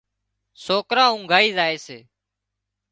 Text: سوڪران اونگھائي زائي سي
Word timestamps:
سوڪران 0.63 1.09
اونگھائي 1.13 1.49
زائي 1.57 1.77
سي 1.85 1.99